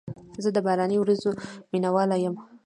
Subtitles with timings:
[0.43, 1.29] زه د باراني ورځو
[1.71, 2.35] مینه وال یم.